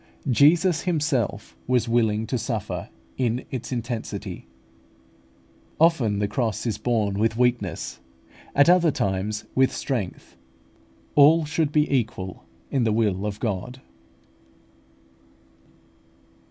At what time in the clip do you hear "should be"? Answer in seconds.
11.45-11.85